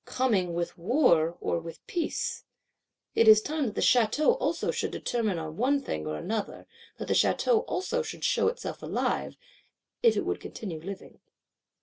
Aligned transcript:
Coming, 0.07 0.55
with 0.55 0.79
war 0.79 1.37
or 1.41 1.59
with 1.59 1.85
peace? 1.85 2.43
It 3.13 3.27
is 3.27 3.39
time 3.39 3.67
that 3.67 3.75
the 3.75 3.81
Château 3.81 4.35
also 4.41 4.71
should 4.71 4.89
determine 4.89 5.37
on 5.37 5.57
one 5.57 5.79
thing 5.79 6.07
or 6.07 6.15
another; 6.17 6.65
that 6.97 7.07
the 7.07 7.13
Château 7.13 7.63
also 7.67 8.01
should 8.01 8.23
show 8.23 8.47
itself 8.47 8.81
alive, 8.81 9.35
if 10.01 10.17
it 10.17 10.25
would 10.25 10.39
continue 10.39 10.81
living! 10.81 11.19